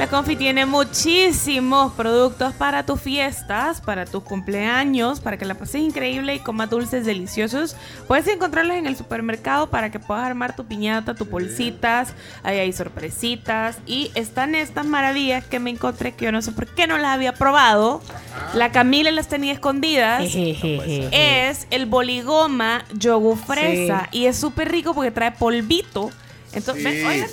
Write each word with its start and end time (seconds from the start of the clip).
La 0.00 0.06
Confi 0.06 0.34
tiene 0.34 0.64
muchísimos 0.64 1.92
productos 1.92 2.54
para 2.54 2.86
tus 2.86 3.02
fiestas, 3.02 3.82
para 3.82 4.06
tus 4.06 4.22
cumpleaños, 4.22 5.20
para 5.20 5.36
que 5.36 5.44
la 5.44 5.56
pases 5.56 5.82
increíble 5.82 6.34
y 6.34 6.38
comas 6.38 6.70
dulces 6.70 7.04
deliciosos. 7.04 7.76
Puedes 8.08 8.26
encontrarlos 8.28 8.78
en 8.78 8.86
el 8.86 8.96
supermercado 8.96 9.68
para 9.68 9.90
que 9.90 9.98
puedas 9.98 10.24
armar 10.24 10.56
tu 10.56 10.64
piñata, 10.64 11.14
tus 11.14 11.28
bolsitas. 11.28 12.14
Ahí 12.42 12.58
hay 12.58 12.72
sorpresitas. 12.72 13.76
Y 13.84 14.10
están 14.14 14.54
estas 14.54 14.86
maravillas 14.86 15.44
que 15.44 15.58
me 15.58 15.68
encontré 15.68 16.12
que 16.12 16.24
yo 16.24 16.32
no 16.32 16.40
sé 16.40 16.52
por 16.52 16.66
qué 16.66 16.86
no 16.86 16.96
las 16.96 17.10
había 17.10 17.34
probado. 17.34 18.00
La 18.54 18.72
Camila 18.72 19.10
las 19.10 19.28
tenía 19.28 19.52
escondidas. 19.52 20.24
es 20.24 21.66
el 21.70 21.84
boligoma 21.84 22.86
yogur 22.94 23.36
fresa. 23.36 24.08
Y 24.12 24.24
es 24.24 24.38
súper 24.38 24.72
rico 24.72 24.94
porque 24.94 25.10
trae 25.10 25.32
polvito. 25.32 26.10
Entonces, 26.52 26.84
Sí. 27.00 27.04
oigan, 27.04 27.30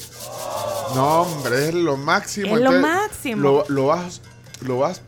No, 0.96 1.22
hombre, 1.24 1.70
es 1.70 1.74
lo 1.74 1.98
máximo. 1.98 2.56
Es 2.56 2.62
lo 2.62 2.74
Entonces, 2.74 2.82
máximo. 2.82 3.42
Lo, 3.42 3.66
lo 3.68 3.86
vas, 3.88 4.22
lo 4.62 4.78
vas 4.80 5.02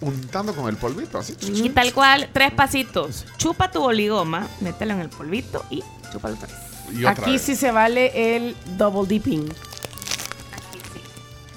untando 0.00 0.54
con 0.54 0.68
el 0.68 0.76
polvito, 0.76 1.18
así. 1.18 1.36
Y 1.40 1.70
tal 1.70 1.92
cual, 1.94 2.28
tres 2.32 2.52
pasitos. 2.52 3.24
Chupa 3.38 3.70
tu 3.70 3.80
boligoma, 3.80 4.48
mételo 4.60 4.94
en 4.94 5.00
el 5.00 5.08
polvito 5.08 5.64
y 5.70 5.82
chúpalo 6.12 6.34
otra 6.34 6.48
vez. 6.48 6.56
Y 6.92 7.04
otra 7.04 7.12
Aquí 7.22 7.32
vez. 7.32 7.42
sí 7.42 7.56
se 7.56 7.70
vale 7.70 8.36
el 8.36 8.56
double 8.76 9.08
dipping. 9.08 9.48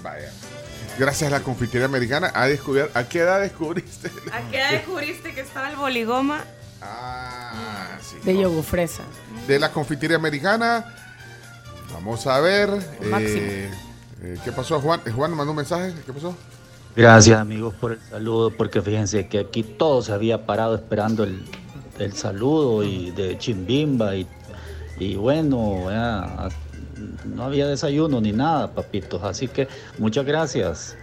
Vaya. 0.03 0.31
Gracias 0.97 1.27
a 1.29 1.31
la 1.31 1.43
confitería 1.43 1.85
americana, 1.85 2.31
ha 2.33 2.45
descubierto. 2.47 2.97
¿A 2.97 3.03
qué 3.09 3.19
edad 3.19 3.41
descubriste? 3.41 4.09
¿A 4.31 4.39
qué 4.49 4.57
edad 4.59 4.71
descubriste 4.71 5.33
que 5.33 5.41
estaba 5.41 5.69
el 5.69 5.75
boligoma? 5.75 6.43
Ah, 6.81 7.97
sí. 8.01 8.15
De 8.23 8.37
yogur 8.37 8.63
fresa. 8.63 9.03
De 9.47 9.59
la 9.59 9.71
confitería 9.71 10.15
americana. 10.17 10.85
Vamos 11.93 12.25
a 12.27 12.39
ver. 12.39 12.69
Máximo. 13.09 13.41
eh, 13.41 13.69
eh, 14.21 14.37
¿Qué 14.43 14.51
pasó, 14.51 14.79
Juan? 14.81 15.01
Eh, 15.05 15.11
Juan 15.11 15.31
mandó 15.35 15.51
un 15.51 15.57
mensaje. 15.57 15.93
¿Qué 16.05 16.13
pasó? 16.13 16.35
Gracias 16.95 17.37
amigos 17.39 17.73
por 17.75 17.93
el 17.93 17.99
saludo, 18.09 18.51
porque 18.51 18.81
fíjense 18.81 19.27
que 19.27 19.39
aquí 19.39 19.63
todo 19.63 20.01
se 20.01 20.13
había 20.13 20.45
parado 20.45 20.75
esperando 20.75 21.25
el, 21.25 21.43
el 21.99 22.13
saludo 22.13 22.83
y 22.85 23.11
de 23.11 23.37
Chimbimba 23.37 24.15
y, 24.15 24.25
y 24.97 25.15
bueno, 25.17 25.91
ya, 25.91 26.47
no 27.25 27.43
había 27.43 27.67
desayuno 27.67 28.21
ni 28.21 28.31
nada, 28.31 28.71
papitos, 28.73 29.21
así 29.23 29.49
que 29.49 29.67
muchas 29.97 30.25
gracias. 30.25 30.95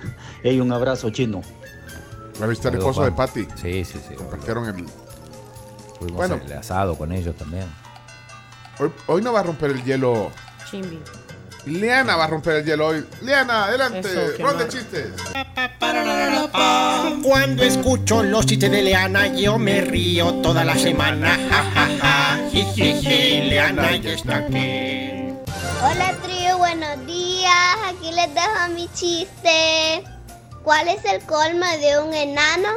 Y 0.43 0.61
un 0.61 0.73
abrazo 0.73 1.11
chino. 1.11 1.43
La 2.41 2.47
viste 2.47 2.69
el 2.69 2.77
esposo 2.77 3.03
de. 3.05 3.13
Patty. 3.13 3.47
Sí, 3.61 3.85
sí, 3.85 3.99
sí. 4.09 4.15
Compartieron 4.15 4.65
el. 4.67 4.87
Fuimos 5.99 6.17
Bueno. 6.17 6.41
el 6.43 6.53
asado 6.55 6.97
con 6.97 7.13
ellos 7.13 7.37
también. 7.37 7.67
Hoy, 8.79 8.91
hoy 9.07 9.21
no 9.23 9.35
va 9.35 9.41
a 9.41 9.43
romper 9.43 9.73
el 9.73 9.85
hielo. 9.85 10.31
Chimbi. 10.73 10.99
Liana 11.67 12.17
va 12.17 12.25
a 12.25 12.27
romper 12.29 12.57
el 12.57 12.65
hielo 12.65 12.87
hoy. 12.89 13.07
Liana, 13.21 13.67
adelante. 13.67 14.09
Eso, 14.09 14.43
Ronda 14.43 14.65
de 14.65 14.71
chistes. 14.71 15.07
Cuando 17.23 17.63
escucho 17.63 18.23
los 18.23 18.47
chistes 18.47 18.71
de 18.71 18.83
Leana, 18.83 19.27
yo 19.27 19.59
me 19.59 19.83
río 19.83 20.33
toda 20.43 20.65
la 20.65 20.75
semana. 20.75 21.39
Leana 22.51 23.97
ya 23.97 24.13
está 24.13 24.37
aquí. 24.39 25.35
Hola 25.83 26.17
trío, 26.23 26.57
buenos 26.57 27.07
días. 27.07 27.77
Aquí 27.87 28.11
les 28.13 28.35
dejo 28.35 28.69
mi 28.75 28.89
chiste. 28.95 30.03
¿Cuál 30.65 30.89
es 30.89 31.05
el 31.05 31.21
colmo 31.27 31.67
de 31.81 31.99
un 31.99 32.15
enano? 32.15 32.71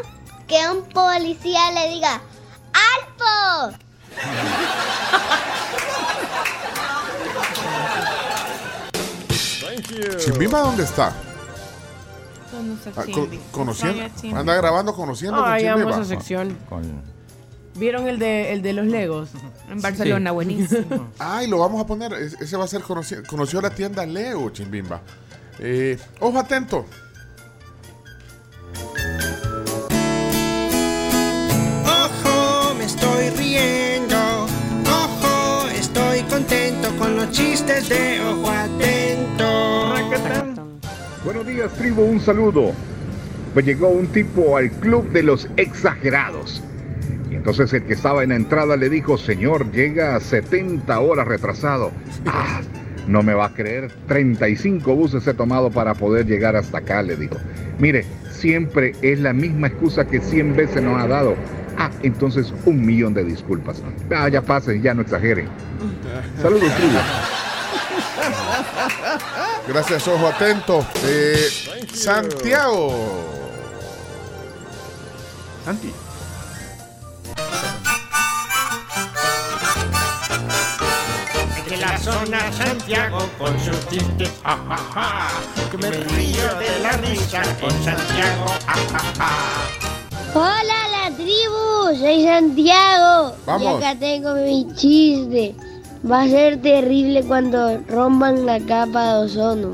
Que 0.48 0.68
un 0.70 0.84
policía 0.90 1.72
le 1.72 1.90
diga 1.92 2.22
Chimbimba, 10.18 10.60
¿dónde 10.62 10.84
está? 10.84 11.12
¿Dónde 12.52 12.74
está 12.76 13.02
Ah, 13.02 13.06
conociendo. 13.52 14.04
Anda 14.38 14.56
grabando 14.56 14.94
conociendo 14.94 15.38
con 15.42 15.52
Ay, 15.52 15.66
amo 15.68 15.90
esa 15.90 16.06
sección. 16.06 16.58
Con, 16.70 17.02
¿Vieron 17.76 18.08
el 18.08 18.18
de, 18.20 18.54
el 18.54 18.62
de 18.62 18.72
los 18.74 18.86
Legos? 18.86 19.30
En 19.70 19.82
Barcelona, 19.82 20.32
buenísimo. 20.32 21.10
Ay, 21.20 21.48
lo 21.48 21.58
vamos 21.60 21.82
a 21.82 21.86
poner. 21.88 22.14
es- 22.14 22.34
Ese 22.40 22.56
va 22.56 22.64
a 22.64 22.68
ser 22.68 22.82
conocido. 22.82 23.24
Conoció 23.28 23.60
la 23.60 23.70
tienda 23.72 24.06
Leo, 24.06 24.50
Chimbimba. 24.52 25.02
Eh, 25.60 25.98
ojo 26.22 26.38
atento. 26.40 26.86
Ojo, 31.86 32.74
me 32.76 32.86
estoy 32.86 33.30
riendo. 33.32 34.16
Ojo, 34.86 35.68
estoy 35.70 36.22
contento 36.24 36.96
con 36.98 37.16
los 37.16 37.32
chistes 37.32 37.90
de 37.90 38.22
Ojo 38.22 38.50
Atento. 38.50 38.95
Buenos 41.36 41.54
días, 41.54 41.74
tribu, 41.74 42.04
un 42.04 42.22
saludo. 42.22 42.72
Pues 43.54 43.66
llegó 43.66 43.90
un 43.90 44.08
tipo 44.08 44.56
al 44.56 44.72
club 44.72 45.12
de 45.12 45.22
los 45.22 45.50
exagerados. 45.58 46.64
Y 47.30 47.36
entonces 47.36 47.74
el 47.74 47.84
que 47.84 47.92
estaba 47.92 48.24
en 48.24 48.30
la 48.30 48.38
entrada 48.38 48.78
le 48.78 48.88
dijo, 48.88 49.18
señor, 49.18 49.70
llega 49.74 50.16
a 50.16 50.22
70 50.22 50.98
horas 50.98 51.28
retrasado. 51.28 51.92
Ah, 52.26 52.62
no 53.10 53.22
me 53.22 53.34
va 53.34 53.48
a 53.48 53.54
creer, 53.54 53.92
35 54.08 54.96
buses 54.96 55.28
he 55.28 55.34
tomado 55.34 55.72
para 55.72 55.94
poder 55.94 56.26
llegar 56.26 56.56
hasta 56.56 56.78
acá, 56.78 57.02
le 57.02 57.18
dijo. 57.18 57.36
Mire, 57.80 58.06
siempre 58.30 58.94
es 59.02 59.20
la 59.20 59.34
misma 59.34 59.68
excusa 59.68 60.08
que 60.08 60.22
100 60.22 60.56
veces 60.56 60.82
nos 60.82 61.02
ha 61.02 61.06
dado. 61.06 61.36
Ah, 61.78 61.92
entonces 62.02 62.54
un 62.66 62.86
millón 62.86 63.14
de 63.14 63.26
disculpas. 63.26 63.84
Ah, 64.10 64.30
ya 64.30 64.42
pasen, 64.42 64.82
ya 64.82 64.94
no 64.94 65.02
exageren. 65.02 65.50
Saludos, 66.42 66.74
tribu. 66.78 66.96
Gracias, 69.68 70.08
ojo 70.08 70.28
atento. 70.28 70.86
Eh, 71.04 71.50
Santiago. 71.92 72.94
Santi. 75.66 75.92
De 81.68 81.78
la 81.78 81.98
zona 81.98 82.52
Santiago 82.54 83.28
con 83.40 83.60
sus 83.60 83.88
chistes, 83.90 84.30
ja, 84.44 84.56
ja, 84.70 84.78
ja. 84.94 85.70
Que 85.72 85.78
me 85.78 85.90
río 85.90 86.56
de 86.60 86.80
la 86.82 86.92
risa 86.92 87.42
con 87.60 87.72
Santiago, 87.84 88.46
ja, 88.68 88.76
ja, 88.92 89.00
ja. 89.18 89.76
Hola 90.36 90.90
la 90.92 91.16
tribu, 91.16 91.98
soy 92.00 92.24
Santiago. 92.24 93.36
Vamos. 93.48 93.82
Y 93.82 93.84
acá 93.84 94.00
tengo 94.00 94.36
mi 94.36 94.68
chiste. 94.76 95.56
Va 96.10 96.22
a 96.24 96.28
ser 96.28 96.62
terrible 96.62 97.24
cuando 97.24 97.80
rompan 97.90 98.46
la 98.46 98.60
capa 98.60 99.14
de 99.14 99.14
ozono. 99.26 99.72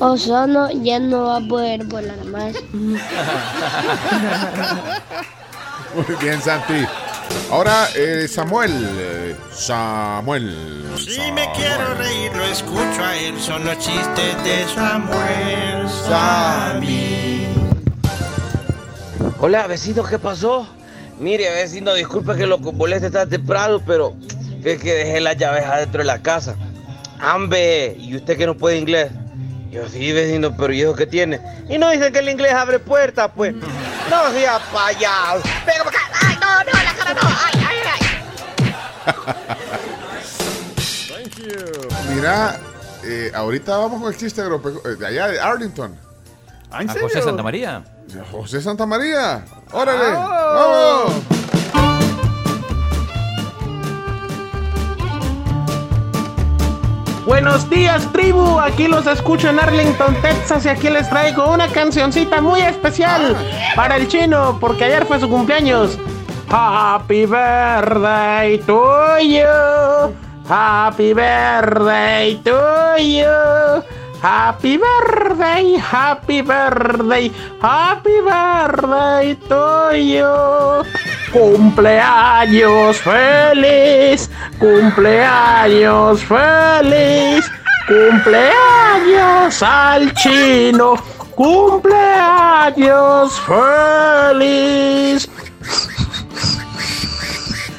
Ozono 0.00 0.70
ya 0.82 0.98
no 0.98 1.24
va 1.26 1.36
a 1.36 1.40
poder 1.40 1.84
volar 1.84 2.24
más. 2.26 2.54
Muy 5.94 6.16
bien, 6.20 6.40
Santi. 6.42 6.84
Ahora, 7.50 7.88
eh, 7.96 8.26
Samuel. 8.28 8.72
eh, 8.98 9.36
Samuel. 9.52 10.52
Si 10.98 11.30
me 11.32 11.48
quiero 11.54 11.94
reír, 11.94 12.34
lo 12.34 12.44
escucho 12.44 13.04
a 13.04 13.16
él. 13.16 13.40
Son 13.40 13.64
los 13.64 13.78
chistes 13.78 14.44
de 14.44 14.64
Samuel 14.74 15.88
Sammy. 16.08 17.46
Hola, 19.40 19.66
vecino, 19.66 20.02
¿qué 20.04 20.18
pasó? 20.18 20.66
Mire, 21.20 21.48
vecino, 21.50 21.94
disculpe 21.94 22.34
que 22.34 22.46
lo 22.46 22.58
moleste 22.58 23.10
tan 23.10 23.28
temprano, 23.28 23.80
pero 23.86 24.14
es 24.72 24.80
que 24.80 24.94
dejé 24.94 25.20
las 25.20 25.36
llaves 25.36 25.64
adentro 25.64 25.98
de 25.98 26.06
la 26.06 26.22
casa. 26.22 26.56
Ambe, 27.20 27.96
¿y 27.98 28.16
usted 28.16 28.36
que 28.36 28.46
no 28.46 28.56
puede 28.56 28.78
inglés? 28.78 29.10
Yo 29.70 29.88
sí, 29.88 30.12
vecino, 30.12 30.56
pero 30.56 30.72
¿y 30.72 30.82
eso 30.82 30.94
qué 30.94 31.06
tiene? 31.06 31.40
Y 31.68 31.78
no 31.78 31.90
dice 31.90 32.12
que 32.12 32.20
el 32.20 32.28
inglés 32.28 32.52
abre 32.52 32.78
puertas, 32.78 33.30
pues. 33.34 33.54
No 33.54 34.30
sea 34.32 34.60
payaso. 34.72 35.42
Venga 35.66 35.84
para 35.84 35.98
acá. 35.98 36.00
Ay, 36.20 36.36
no, 36.40 36.64
no, 36.64 36.70
la 36.84 36.94
cara 36.94 37.14
no. 37.14 37.20
Ay, 37.44 37.66
ay, 37.68 37.78
ay. 37.92 38.04
Mira, 42.14 42.60
eh, 43.02 43.32
ahorita 43.34 43.76
vamos 43.76 44.00
con 44.00 44.12
el 44.12 44.18
chiste 44.18 44.42
eh, 44.42 44.88
de 44.96 45.06
allá 45.06 45.28
de 45.28 45.40
Arlington. 45.40 45.98
¿Ah, 46.70 46.82
en 46.82 46.90
a? 46.90 46.94
José 46.94 47.22
Santa 47.22 47.42
María. 47.42 47.82
José 48.30 48.60
Santa 48.62 48.86
María. 48.86 49.44
Órale. 49.72 50.12
¡Vamos! 50.12 51.33
Buenos 57.26 57.70
días, 57.70 58.06
tribu. 58.12 58.60
Aquí 58.60 58.86
los 58.86 59.06
escucho 59.06 59.48
en 59.48 59.58
Arlington, 59.58 60.14
Texas, 60.20 60.66
y 60.66 60.68
aquí 60.68 60.90
les 60.90 61.08
traigo 61.08 61.50
una 61.50 61.68
cancioncita 61.68 62.42
muy 62.42 62.60
especial 62.60 63.34
para 63.74 63.96
el 63.96 64.08
chino, 64.08 64.58
porque 64.60 64.84
ayer 64.84 65.06
fue 65.06 65.18
su 65.18 65.28
cumpleaños. 65.28 65.98
Happy 66.50 67.24
birthday 67.24 68.58
to 68.66 69.18
you. 69.20 70.14
Happy 70.46 71.14
birthday 71.14 72.36
to 72.44 72.96
you. 72.98 73.82
Happy 74.20 74.78
birthday, 74.78 75.76
happy 75.76 76.42
birthday, 76.42 77.30
happy 77.60 78.20
birthday 78.20 79.34
to 79.48 79.96
you. 79.96 81.13
Cumpleaños 81.34 82.96
feliz, 82.98 84.30
cumpleaños 84.56 86.22
feliz, 86.22 87.50
cumpleaños 87.88 89.60
al 89.60 90.14
chino, 90.14 90.94
cumpleaños 91.34 93.32
feliz. 93.40 95.28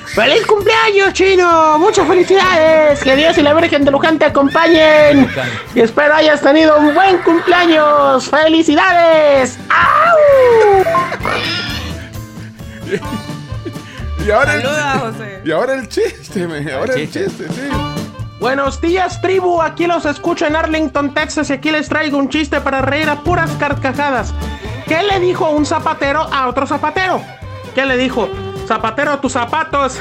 ¡Feliz 0.08 0.46
cumpleaños, 0.46 1.14
chino! 1.14 1.80
¡Muchas 1.80 2.06
felicidades! 2.06 3.02
Que 3.02 3.16
Dios 3.16 3.38
y 3.38 3.42
la 3.42 3.54
Virgen 3.54 3.86
de 3.86 3.92
Luján 3.92 4.20
te 4.20 4.26
acompañen. 4.26 5.30
Y 5.74 5.80
espero 5.80 6.14
hayas 6.14 6.42
tenido 6.42 6.78
un 6.78 6.94
buen 6.94 7.20
cumpleaños. 7.20 8.30
¡Felicidades! 8.30 9.58
¡Au! 9.70 10.16
Y 14.26 14.32
ahora, 14.32 14.54
Saluda, 14.54 14.94
el, 14.94 15.00
José. 15.00 15.42
y 15.46 15.52
ahora 15.52 15.74
el 15.76 15.88
chiste, 15.88 16.48
me, 16.48 16.72
ahora 16.72 16.96
el 16.96 17.02
chiste. 17.12 17.26
chiste, 17.26 17.48
sí. 17.54 17.70
Buenos 18.40 18.82
días, 18.82 19.22
tribu. 19.22 19.62
Aquí 19.62 19.86
los 19.86 20.04
escucho 20.06 20.48
en 20.48 20.56
Arlington, 20.56 21.14
Texas. 21.14 21.52
Y 21.52 21.54
aquí 21.54 21.70
les 21.70 21.88
traigo 21.90 22.18
un 22.18 22.30
chiste 22.30 22.60
para 22.60 22.82
reír 22.82 23.08
a 23.08 23.22
puras 23.22 23.52
carcajadas. 23.60 24.34
¿Qué 24.88 25.04
le 25.04 25.20
dijo 25.20 25.52
un 25.52 25.66
zapatero 25.66 26.22
a 26.34 26.48
otro 26.48 26.66
zapatero? 26.66 27.22
¿Qué 27.76 27.86
le 27.86 27.98
dijo? 27.98 28.28
Zapatero, 28.68 29.20
tus 29.20 29.34
zapatos. 29.34 30.00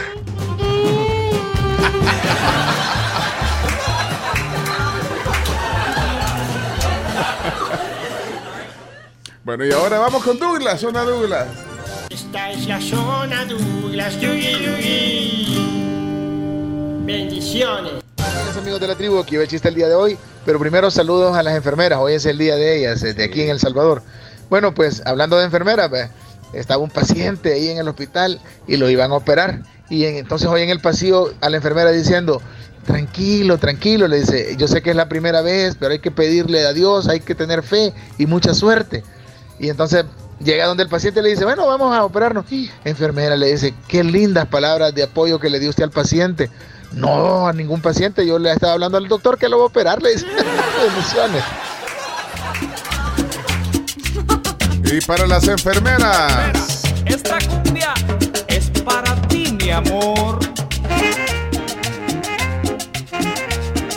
Bueno, 9.45 9.67
y 9.67 9.73
ahora 9.73 9.99
vamos 9.99 10.25
con 10.25 10.39
Douglas, 10.39 10.81
zona 10.81 11.03
Douglas. 11.03 11.47
Esta 12.15 12.53
es 12.53 12.69
la 12.69 12.81
zona 12.81 13.45
Douglas. 13.45 14.21
Yugi. 14.21 15.59
Bendiciones. 17.05 17.93
Amigos 18.57 18.81
de 18.81 18.87
la 18.87 18.95
tribu, 18.95 19.19
aquí 19.19 19.35
el 19.37 19.49
chiste 19.49 19.69
el 19.69 19.75
día 19.75 19.89
de 19.89 19.95
hoy, 19.95 20.17
pero 20.47 20.61
primero 20.61 20.91
saludos 20.91 21.37
a 21.37 21.43
las 21.43 21.57
enfermeras, 21.57 21.99
hoy 21.99 22.15
es 22.15 22.25
el 22.25 22.39
día 22.39 22.55
de 22.55 22.79
ellas, 22.79 23.01
de 23.01 23.25
aquí 23.25 23.43
en 23.43 23.51
El 23.51 23.59
Salvador. 23.59 24.03
Bueno, 24.49 24.73
pues 24.75 25.03
hablando 25.05 25.37
de 25.37 25.45
enfermeras, 25.45 25.91
estaba 26.53 26.83
un 26.83 26.91
paciente 26.91 27.53
ahí 27.53 27.69
en 27.71 27.79
el 27.79 27.89
hospital 27.89 28.41
y 28.69 28.77
lo 28.77 28.89
iban 28.89 29.11
a 29.11 29.17
operar. 29.17 29.63
Y 29.91 30.05
en- 30.05 30.17
entonces 30.17 30.49
hoy 30.49 30.63
en 30.63 30.71
el 30.71 30.81
pasillo 30.81 31.35
a 31.41 31.51
la 31.51 31.57
enfermera 31.57 31.91
diciendo, 31.91 32.41
tranquilo, 32.87 33.59
tranquilo, 33.59 34.07
le 34.07 34.21
dice, 34.21 34.55
yo 34.57 34.69
sé 34.69 34.83
que 34.83 34.91
es 34.91 34.97
la 34.97 35.09
primera 35.09 35.43
vez, 35.43 35.77
pero 35.79 35.93
hay 35.93 35.99
que 35.99 36.13
pedirle 36.13 36.65
a 36.65 36.73
Dios, 36.73 37.09
hay 37.09 37.21
que 37.21 37.35
tener 37.35 37.63
fe 37.65 37.93
y 38.19 38.27
mucha 38.27 38.55
suerte. 38.55 39.03
Y 39.59 39.69
entonces 39.69 40.05
llega 40.41 40.67
donde 40.67 40.83
el 40.83 40.89
paciente 40.89 41.23
le 41.23 41.31
dice, 41.31 41.45
bueno, 41.45 41.67
vamos 41.67 41.95
a 41.95 42.05
operarnos. 42.05 42.45
Enfermera 42.85 43.37
le 43.37 43.53
dice, 43.53 43.75
qué 43.89 44.05
lindas 44.05 44.47
palabras 44.47 44.95
de 44.95 45.03
apoyo 45.03 45.39
que 45.39 45.51
le 45.51 45.61
dio 45.61 45.71
usted 45.71 45.85
al 45.85 45.91
paciente. 45.91 46.51
No, 46.93 47.49
a 47.49 47.53
ningún 47.53 47.81
paciente, 47.81 48.27
yo 48.27 48.39
le 48.39 48.53
estaba 48.53 48.75
hablando 48.75 48.99
al 48.99 49.09
doctor 49.09 49.37
que 49.37 49.49
lo 49.49 49.59
va 49.59 49.65
a 49.65 49.67
operar, 49.67 50.03
le 50.03 50.13
dice, 50.13 50.27
bendiciones. 50.87 51.43
Y 54.93 55.01
para 55.01 55.27
las 55.27 55.49
enfermeras. 55.49 56.83
Esta 57.05 57.39
cumbia 57.49 57.95
es 58.49 58.71
para 58.85 59.15
ti, 59.29 59.57
mi 59.61 59.71
amor. 59.71 60.39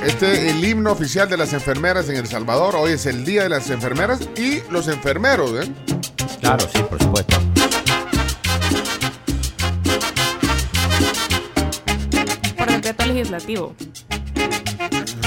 Este 0.04 0.32
es 0.32 0.56
el 0.56 0.64
himno 0.64 0.92
oficial 0.92 1.30
de 1.30 1.38
las 1.38 1.54
enfermeras 1.54 2.10
en 2.10 2.16
El 2.16 2.28
Salvador. 2.28 2.76
Hoy 2.78 2.94
es 2.94 3.06
el 3.06 3.26
Día 3.26 3.44
de 3.44 3.50
las 3.50 3.70
Enfermeras 3.70 4.22
y 4.38 4.62
los 4.72 4.88
enfermeros, 4.88 5.52
¿eh? 5.62 5.70
Claro, 6.40 6.68
sí, 6.74 6.80
por 6.90 7.02
supuesto. 7.02 7.38
Por 12.58 12.72
decreto 12.72 13.06
legislativo. 13.06 13.76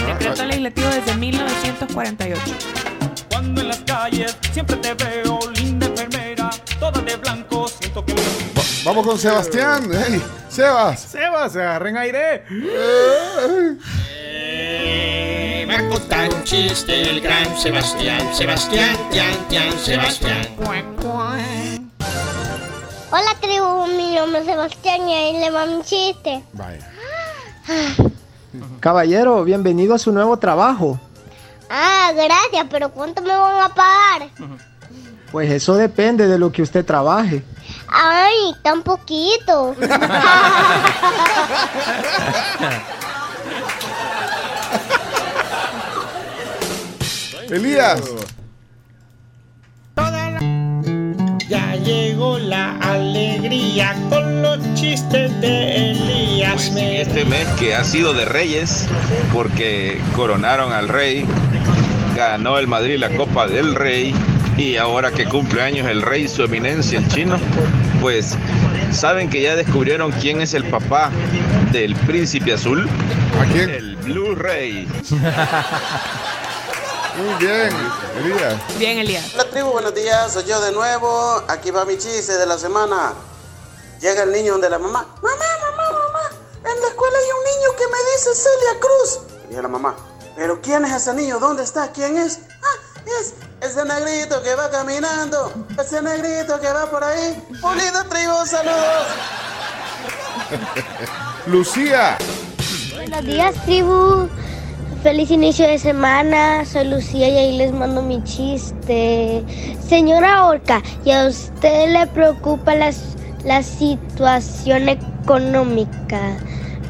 Decreto 0.07 0.45
legislativo 0.45 0.89
desde 0.89 1.15
1948. 1.15 2.43
Cuando 3.31 3.61
en 3.61 3.69
las 3.69 3.79
calles 3.81 4.37
siempre 4.53 4.77
te 4.77 4.95
veo, 4.95 5.39
linda 5.55 5.87
enfermera, 5.87 6.51
toda 6.79 7.01
de 7.03 7.17
blanco, 7.17 7.69
siento 7.69 8.05
que 8.05 8.15
vamos 8.85 9.07
con 9.07 9.19
Sebastián. 9.19 9.91
Hey, 9.93 10.23
Sebas. 10.49 11.01
Sebas, 11.01 11.53
se 11.53 11.61
agarren 11.61 11.97
aire. 11.97 12.45
Va 15.81 15.87
a 15.87 15.89
contar 15.89 16.29
un 16.35 16.45
chiste 16.45 17.09
el 17.09 17.23
gran 17.23 17.57
Sebastián. 17.57 18.35
Sebastián, 18.35 18.95
Tian, 19.11 19.33
Tian, 19.49 19.79
Sebastián. 19.79 20.47
Hola 23.11 23.35
tribu, 23.41 23.87
mi 23.87 24.15
nombre 24.15 24.41
es 24.41 24.47
Sebastián 24.47 25.09
y 25.09 25.15
ahí 25.15 25.41
le 25.41 25.51
va 25.51 25.65
mi 25.65 25.81
chiste. 25.81 26.45
Vaya. 26.53 26.87
Caballero, 28.81 29.43
bienvenido 29.43 29.95
a 29.95 29.99
su 29.99 30.13
nuevo 30.13 30.37
trabajo. 30.37 31.01
Ah, 31.71 32.13
gracias, 32.15 32.67
pero 32.69 32.91
¿cuánto 32.91 33.23
me 33.23 33.35
van 33.35 33.63
a 33.63 33.71
pagar? 33.71 34.29
Pues 35.33 35.51
eso 35.51 35.77
depende 35.77 36.27
de 36.27 36.39
lo 36.39 36.53
que 36.53 36.61
usted 36.61 36.85
trabaje. 36.85 37.43
Ay, 37.89 38.55
tan 38.63 38.83
poquito. 38.83 39.75
Elías. 47.51 48.01
Ya 51.49 51.75
llegó 51.75 52.39
la 52.39 52.77
alegría 52.79 53.97
con 54.09 54.43
los 54.43 54.59
chistes 54.75 55.41
de 55.41 55.91
Elías. 55.91 56.71
Me 56.73 57.01
Este 57.01 57.25
mes 57.25 57.49
que 57.59 57.75
ha 57.75 57.83
sido 57.83 58.13
de 58.15 58.25
Reyes, 58.25 58.87
porque 59.33 60.01
coronaron 60.15 60.73
al 60.73 60.89
Rey, 60.89 61.27
ganó 62.15 62.57
el 62.59 62.69
Madrid 62.69 62.99
la 62.99 63.11
Copa 63.17 63.49
del 63.49 63.75
Rey, 63.75 64.15
y 64.57 64.77
ahora 64.77 65.11
que 65.11 65.25
cumple 65.25 65.63
años 65.63 65.89
el 65.89 66.03
Rey, 66.03 66.29
su 66.29 66.45
eminencia, 66.45 67.01
el 67.01 67.09
chino, 67.09 67.37
pues 68.01 68.37
saben 68.93 69.29
que 69.29 69.43
ya 69.43 69.57
descubrieron 69.57 70.13
quién 70.13 70.41
es 70.41 70.55
el 70.55 70.65
papá 70.65 71.11
del 71.73 71.97
Príncipe 71.97 72.53
Azul. 72.53 72.89
¿A 73.41 73.45
quién? 73.47 73.71
El 73.71 73.97
Blue 73.97 74.37
Rey. 74.37 74.87
Muy 77.21 77.35
bien, 77.35 77.71
Elías. 78.17 78.79
Bien, 78.79 78.99
Elías. 78.99 79.35
Hola 79.35 79.45
tribu, 79.51 79.73
buenos 79.73 79.95
días, 79.95 80.33
soy 80.33 80.45
yo 80.45 80.59
de 80.63 80.73
nuevo. 80.73 81.43
Aquí 81.49 81.71
va 81.71 81.85
mi 81.85 81.99
chiste 81.99 82.33
de 82.33 82.47
la 82.47 82.57
semana. 82.57 83.13
Llega 84.01 84.23
el 84.23 84.33
niño 84.33 84.53
donde 84.53 84.71
la 84.71 84.79
mamá. 84.79 85.07
Mamá, 85.21 85.37
mamá, 85.61 85.91
mamá. 85.93 86.31
En 86.65 86.81
la 86.81 86.89
escuela 86.89 87.19
hay 87.19 87.25
un 87.39 87.45
niño 87.45 87.77
que 87.77 87.87
me 87.89 87.99
dice 88.13 88.35
Celia 88.35 88.81
Cruz. 88.81 89.21
Y 89.45 89.49
dice 89.49 89.61
la 89.61 89.69
mamá. 89.69 89.97
Pero 90.35 90.63
¿quién 90.63 90.83
es 90.87 90.93
ese 90.93 91.13
niño? 91.13 91.39
¿Dónde 91.39 91.63
está? 91.63 91.93
¿Quién 91.93 92.17
es? 92.17 92.39
Ah, 92.63 93.03
es 93.21 93.35
ese 93.61 93.85
negrito 93.85 94.43
que 94.43 94.55
va 94.55 94.71
caminando. 94.71 95.53
Ese 95.79 96.01
negrito 96.01 96.59
que 96.59 96.73
va 96.73 96.91
por 96.91 97.05
ahí. 97.05 97.47
Bonita 97.61 98.03
tribu, 98.05 98.47
saludos. 98.47 99.07
Lucía. 101.47 102.17
Buenos 102.95 103.25
días, 103.25 103.55
tribu. 103.67 104.27
Feliz 105.03 105.31
inicio 105.31 105.67
de 105.67 105.79
semana. 105.79 106.65
Soy 106.67 106.87
Lucía 106.89 107.29
y 107.29 107.37
ahí 107.39 107.57
les 107.57 107.73
mando 107.73 108.03
mi 108.03 108.23
chiste. 108.25 109.43
Señora 109.89 110.45
Orca, 110.47 110.83
¿y 111.05 111.11
a 111.11 111.27
usted 111.27 111.91
le 111.93 112.07
preocupa 112.09 112.75
la, 112.75 112.91
la 113.45 113.63
situación 113.63 114.89
económica? 114.91 116.21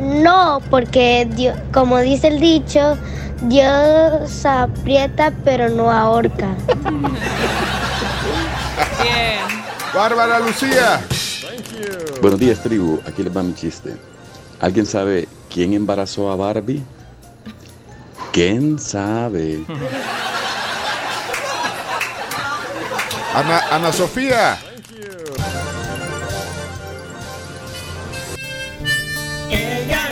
No, 0.00 0.60
porque 0.70 1.28
Dio- 1.36 1.54
como 1.72 1.98
dice 1.98 2.28
el 2.28 2.40
dicho, 2.40 2.96
Dios 3.42 4.44
aprieta 4.44 5.32
pero 5.44 5.68
no 5.68 5.90
ahorca. 5.90 6.48
Bien. 9.02 9.38
Bárbara 9.94 10.40
Lucía. 10.40 11.00
Buenos 12.20 12.40
días, 12.40 12.58
tribu. 12.60 12.98
Aquí 13.06 13.22
les 13.22 13.34
va 13.36 13.42
mi 13.42 13.54
chiste. 13.54 13.94
¿Alguien 14.60 14.84
sabe 14.84 15.28
quién 15.52 15.72
embarazó 15.74 16.30
a 16.30 16.36
Barbie? 16.36 16.82
¿Quién 18.32 18.78
sabe? 18.78 19.64
Ana, 23.34 23.60
Ana 23.70 23.92
Sofía. 23.92 24.56
Ella 29.50 30.08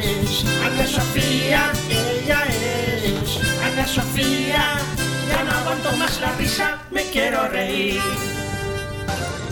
es 0.00 0.44
Ana 0.64 0.86
Sofía, 0.86 1.72
ella 1.90 2.42
es 2.46 3.38
Ana 3.62 3.86
Sofía. 3.86 4.78
Ya 5.28 5.44
no 5.44 5.50
aguanto 5.52 5.92
más 5.98 6.20
la 6.20 6.32
risa, 6.32 6.78
me 6.90 7.02
quiero 7.10 7.48
reír. 7.48 8.00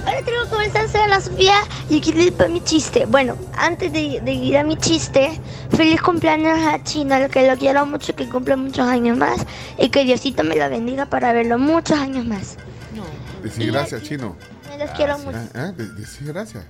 Hola, 0.07 0.23
tribu, 0.25 0.49
¿cómo 0.49 0.61
están? 0.63 0.89
Soy 0.89 1.01
Ana 1.01 1.21
Sofía 1.21 1.55
y 1.91 1.99
aquí 1.99 2.13
les 2.13 2.33
va 2.41 2.47
mi 2.49 2.61
chiste. 2.63 3.07
Bueno, 3.07 3.37
antes 3.59 3.93
de, 3.93 4.21
de 4.23 4.33
ir 4.33 4.57
a 4.57 4.63
mi 4.63 4.77
chiste, 4.77 5.41
feliz 5.71 6.01
cumpleaños 6.01 6.59
a 6.61 6.83
Chino, 6.85 7.19
lo 7.19 7.29
que 7.29 7.47
lo 7.49 7.57
quiero 7.57 7.85
mucho, 7.87 8.15
que 8.15 8.29
cumple 8.29 8.57
muchos 8.57 8.87
años 8.87 9.17
más 9.19 9.45
y 9.79 9.89
que 9.89 10.05
Diosito 10.05 10.45
me 10.45 10.55
lo 10.57 10.69
bendiga 10.71 11.07
para 11.07 11.33
verlo 11.33 11.59
muchos 11.59 11.99
años 11.99 12.25
más. 12.25 12.57
Decí 13.43 13.67
gracias, 13.67 14.03
chino. 14.03 14.37
Me 14.69 14.79
los 14.79 14.91
quiero 14.93 15.19
mucho, 15.19 15.39
¿Eh? 15.55 15.73
De- 15.77 16.33
gracias. 16.33 16.65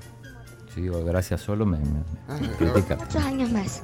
Si 0.75 0.83
digo 0.83 1.03
gracias 1.05 1.41
solo 1.41 1.65
me, 1.65 1.79
me- 1.79 2.05
Ah, 2.29 2.37
me 2.41 2.49
critica. 2.51 2.97
muchos 2.97 3.25
años 3.25 3.51
más. 3.51 3.83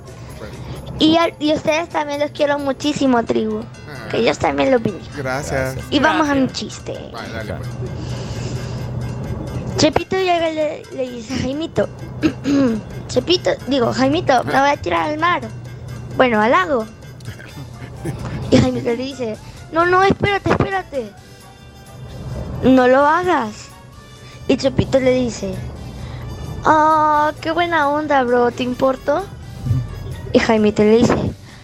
Y, 0.99 1.17
a- 1.17 1.33
y 1.39 1.55
ustedes 1.55 1.89
también 1.89 2.21
los 2.21 2.31
quiero 2.33 2.59
muchísimo, 2.59 3.23
tribu. 3.25 3.63
Que 4.11 4.21
Dios 4.21 4.39
también 4.39 4.71
los 4.71 4.83
bendiga. 4.83 5.07
Gracias. 5.17 5.77
Y 5.91 5.99
vamos 6.01 6.29
a 6.29 6.35
mi 6.35 6.49
chiste. 6.49 6.93
Vale, 7.13 7.33
dale, 7.33 7.55
pues. 7.55 7.69
Chepito 9.83 10.17
llega 10.17 10.49
y 10.49 10.55
le, 10.55 11.11
dice 11.11 11.35
a 11.35 11.39
Jaimito, 11.39 11.89
Chepito, 13.09 13.51
digo, 13.67 13.93
Jaimito, 13.93 14.45
me 14.45 14.53
voy 14.53 14.71
a 14.71 14.77
tirar 14.77 15.11
al 15.11 15.19
mar. 15.19 15.43
Bueno, 16.17 16.41
al 16.41 16.53
lago. 16.53 16.87
Y 18.53 18.59
Jaimito 18.59 18.91
le 18.91 18.97
dice, 18.97 19.37
no, 19.73 19.85
no, 19.85 20.05
espérate, 20.05 20.51
espérate. 20.51 21.11
No 22.63 22.87
lo 22.87 23.05
hagas. 23.05 23.71
Y 24.47 24.57
Chepito 24.57 25.01
le 25.01 25.15
dice, 25.15 25.53
ah, 26.65 27.33
qué 27.41 27.51
buena 27.51 27.89
onda, 27.89 28.23
bro, 28.23 28.53
¿te 28.53 28.63
importó? 28.63 29.25
Y 30.33 30.39
Jaimito 30.39 30.85
le 30.85 30.99
dice, 30.99 31.17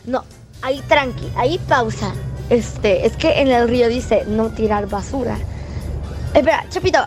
no, 0.07 0.25
ahí 0.63 0.83
tranqui, 0.89 1.31
ahí 1.37 1.61
pausa. 1.69 2.13
Este, 2.51 3.07
es 3.07 3.17
que 3.17 3.41
en 3.41 3.47
el 3.47 3.69
río 3.69 3.87
dice 3.89 4.25
no 4.27 4.49
tirar 4.51 4.89
basura. 4.89 5.39
Espera, 6.35 6.67
Chepito. 6.69 6.99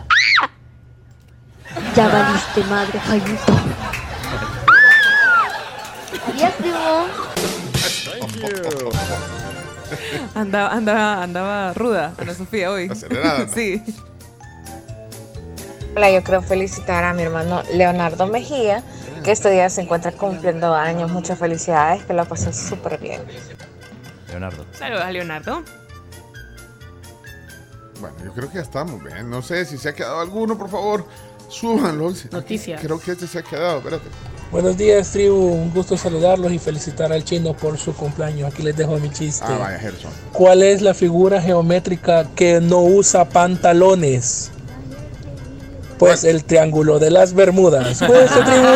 Ya 1.94 2.08
valiste 2.08 2.64
madre, 2.64 2.98
Jaimito. 3.00 3.52
Adiós, 6.28 6.54
tribu. 6.56 7.06
Andaba, 10.34 10.72
andaba, 10.72 11.22
andaba 11.22 11.72
ruda 11.74 12.14
Ana 12.18 12.34
Sofía 12.34 12.70
hoy. 12.70 12.88
Acelerada, 12.90 13.40
¿no? 13.40 13.52
sí. 13.52 13.82
Hola, 15.94 16.10
yo 16.10 16.22
quiero 16.22 16.40
felicitar 16.40 17.04
a 17.04 17.12
mi 17.12 17.22
hermano 17.24 17.62
Leonardo 17.74 18.26
Mejía, 18.26 18.82
que 19.22 19.32
este 19.32 19.50
día 19.50 19.68
se 19.68 19.82
encuentra 19.82 20.12
cumpliendo 20.12 20.74
años. 20.74 21.10
Muchas 21.10 21.38
felicidades, 21.38 22.02
que 22.04 22.14
lo 22.14 22.24
pasó 22.24 22.54
súper 22.54 22.98
bien. 22.98 23.20
Leonardo. 24.28 24.64
Saludos 24.72 25.02
a 25.02 25.10
Leonardo. 25.10 25.62
Bueno, 28.00 28.16
yo 28.24 28.32
creo 28.32 28.48
que 28.48 28.56
ya 28.56 28.62
estamos, 28.62 29.04
bien. 29.04 29.28
No 29.28 29.42
sé 29.42 29.66
si 29.66 29.76
se 29.76 29.90
ha 29.90 29.94
quedado 29.94 30.20
alguno, 30.20 30.56
por 30.56 30.70
favor, 30.70 31.06
súbanlo. 31.52 32.12
Noticias. 32.30 32.80
Creo 32.80 32.98
que 32.98 33.12
este 33.12 33.26
se 33.26 33.38
ha 33.38 33.42
quedado, 33.42 33.78
espérate. 33.78 34.08
Buenos 34.50 34.76
días, 34.76 35.10
tribu. 35.10 35.36
Un 35.36 35.72
gusto 35.72 35.96
saludarlos 35.96 36.52
y 36.52 36.58
felicitar 36.58 37.12
al 37.12 37.24
chino 37.24 37.54
por 37.54 37.78
su 37.78 37.94
cumpleaños. 37.94 38.52
Aquí 38.52 38.62
les 38.62 38.76
dejo 38.76 38.98
mi 38.98 39.10
chiste. 39.10 39.44
Ah, 39.48 39.56
vaya, 39.58 39.78
Gerson. 39.78 40.10
¿Cuál 40.32 40.62
es 40.62 40.82
la 40.82 40.94
figura 40.94 41.40
geométrica 41.40 42.26
que 42.34 42.60
no 42.60 42.80
usa 42.80 43.28
pantalones? 43.28 44.50
Pues 45.98 46.24
el 46.24 46.44
triángulo 46.44 46.98
de 46.98 47.10
las 47.10 47.32
Bermudas. 47.32 47.98
Cuídense, 48.06 48.42
tribu. 48.42 48.68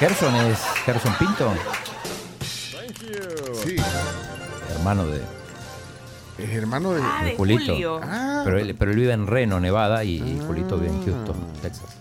Gerson 0.00 0.34
es 0.34 0.58
Gerson 0.84 1.14
Pinto, 1.18 1.52
Sí, 3.64 3.76
hermano 4.74 5.06
de, 5.06 5.20
es 6.38 6.50
hermano 6.50 6.92
de. 6.92 7.00
Ah, 7.02 7.20
de 7.24 7.30
de 7.30 7.36
Julito. 7.36 7.72
Julio. 7.72 8.00
Ah. 8.02 8.42
Pero, 8.44 8.58
él, 8.58 8.74
pero 8.78 8.90
él 8.90 8.96
vive 8.98 9.12
en 9.12 9.26
Reno, 9.26 9.60
Nevada, 9.60 10.04
y, 10.04 10.16
y 10.16 10.40
Julito 10.46 10.76
vive 10.76 10.92
en 10.92 11.04
Houston, 11.04 11.36
Texas. 11.60 11.96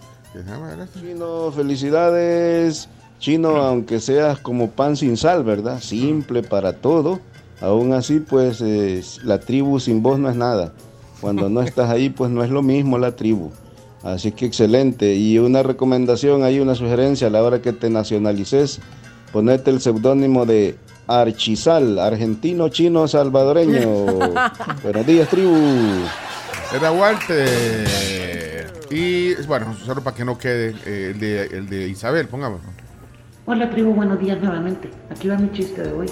Chino, 0.99 1.51
felicidades. 1.51 2.87
Chino, 3.19 3.57
aunque 3.57 3.99
seas 3.99 4.39
como 4.39 4.71
pan 4.71 4.95
sin 4.95 5.17
sal, 5.17 5.43
¿verdad? 5.43 5.79
Simple 5.79 6.41
para 6.41 6.73
todo. 6.73 7.19
Aún 7.59 7.93
así, 7.93 8.19
pues 8.19 8.61
eh, 8.61 9.03
la 9.23 9.39
tribu 9.39 9.79
sin 9.79 10.01
vos 10.01 10.17
no 10.17 10.29
es 10.29 10.35
nada. 10.35 10.73
Cuando 11.19 11.49
no 11.49 11.61
estás 11.61 11.91
ahí, 11.91 12.09
pues 12.09 12.31
no 12.31 12.43
es 12.43 12.49
lo 12.49 12.63
mismo 12.63 12.97
la 12.97 13.15
tribu. 13.15 13.51
Así 14.01 14.31
que 14.31 14.47
excelente. 14.47 15.15
Y 15.15 15.37
una 15.37 15.61
recomendación, 15.61 16.43
hay 16.43 16.59
una 16.59 16.73
sugerencia 16.73 17.27
a 17.27 17.29
la 17.29 17.43
hora 17.43 17.61
que 17.61 17.73
te 17.73 17.91
nacionalices, 17.91 18.79
ponete 19.31 19.69
el 19.69 19.81
seudónimo 19.81 20.47
de 20.47 20.77
Archizal, 21.07 21.99
argentino, 21.99 22.69
chino, 22.69 23.07
salvadoreño. 23.07 24.05
Buenos 24.83 25.05
días, 25.05 25.27
tribu. 25.29 25.55
Era 26.73 26.91
Walter. 26.91 28.67
Y 28.89 29.33
bueno, 29.45 29.73
solo 29.85 30.01
para 30.01 30.15
que 30.15 30.25
no 30.25 30.37
quede 30.37 30.75
eh, 30.85 31.11
el, 31.13 31.19
de, 31.19 31.43
el 31.45 31.69
de 31.69 31.87
Isabel, 31.87 32.27
pongámoslo. 32.27 32.69
Hola 33.45 33.69
tribu, 33.69 33.93
buenos 33.93 34.19
días 34.19 34.39
nuevamente. 34.41 34.89
Aquí 35.09 35.27
va 35.27 35.37
mi 35.37 35.51
chiste 35.51 35.81
de 35.81 35.91
hoy. 35.91 36.07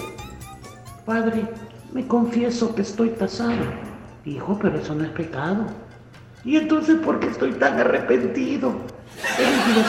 Padre, 1.06 1.46
me 1.94 2.08
confieso 2.08 2.74
que 2.74 2.82
estoy 2.82 3.10
casado. 3.12 3.64
Hijo, 4.26 4.58
pero 4.62 4.80
eso 4.80 4.96
no 4.96 5.04
es 5.04 5.12
pecado. 5.12 5.66
¿Y 6.44 6.56
entonces 6.56 6.98
por 6.98 7.20
qué 7.20 7.28
estoy 7.28 7.52
tan 7.54 7.80
arrepentido? 7.80 8.74
Feliz 9.36 9.66
día, 9.68 9.86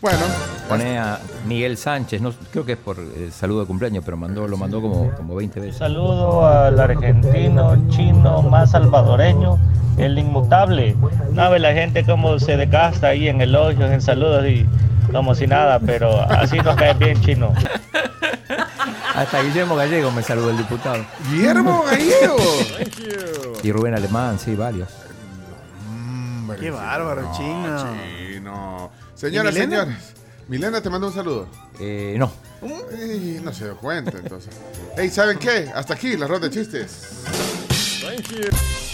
Bueno. 0.00 0.18
Pone 0.68 0.98
a 0.98 1.18
Miguel 1.46 1.76
Sánchez, 1.76 2.20
no, 2.20 2.32
creo 2.50 2.64
que 2.64 2.72
es 2.72 2.78
por 2.78 2.98
el 2.98 3.32
saludo 3.32 3.60
de 3.60 3.66
cumpleaños, 3.66 4.04
pero 4.04 4.16
mandó, 4.16 4.46
lo 4.48 4.56
mandó 4.56 4.80
como, 4.80 5.10
como 5.12 5.34
20 5.34 5.60
veces. 5.60 5.76
Saludo 5.76 6.46
al 6.46 6.78
argentino, 6.78 7.76
chino, 7.88 8.42
más 8.42 8.72
salvadoreño, 8.72 9.58
el 9.96 10.18
inmutable. 10.18 10.96
No 11.32 11.50
ve 11.50 11.58
la 11.58 11.72
gente 11.72 12.04
como 12.04 12.38
se 12.38 12.56
decasta 12.56 13.08
ahí 13.08 13.28
en 13.28 13.40
el 13.40 13.54
hoyo, 13.54 13.86
en 13.86 14.00
saludos 14.00 14.46
y 14.46 14.66
como 15.12 15.34
si 15.34 15.46
nada, 15.46 15.78
pero 15.78 16.20
así 16.20 16.58
nos 16.58 16.76
cae 16.76 16.94
bien 16.94 17.20
chino. 17.20 17.52
Hasta 19.14 19.42
Guillermo 19.42 19.76
Gallego 19.76 20.10
me 20.10 20.22
saludó 20.22 20.50
el 20.50 20.58
diputado. 20.58 21.04
Guillermo 21.30 21.84
Gallego. 21.90 22.36
Y 23.62 23.72
Rubén 23.72 23.94
Alemán, 23.94 24.38
sí, 24.38 24.54
varios. 24.54 24.88
Qué 26.60 26.70
bárbaro, 26.70 27.30
chino. 27.36 27.76
Chino. 27.78 28.25
Señoras 29.16 29.54
y 29.54 29.58
¿Y 29.58 29.60
Milena? 29.66 29.84
señores. 29.84 30.04
Milena 30.48 30.80
te 30.80 30.90
manda 30.90 31.08
un 31.08 31.12
saludo. 31.14 31.48
Eh, 31.80 32.14
no. 32.18 32.30
Ey, 32.98 33.40
no 33.42 33.52
se 33.52 33.64
dio 33.64 33.76
cuenta 33.76 34.16
entonces. 34.16 34.54
Hey, 34.96 35.10
¿saben 35.10 35.38
qué? 35.38 35.70
Hasta 35.74 35.94
aquí 35.94 36.16
la 36.16 36.26
ronda 36.26 36.48
de 36.48 36.54
chistes. 36.54 37.24
Thank 38.00 38.28
you. 38.30 38.85